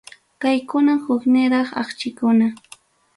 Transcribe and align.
Kaykunam 0.43 0.99
hukniraq 1.09 1.69
akchikuna. 1.83 2.47